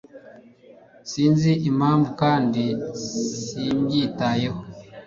[1.09, 2.63] Sinzi impamvu kandi
[3.03, 4.61] simbyitayeho.